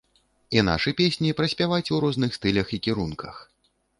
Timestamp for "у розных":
1.97-2.31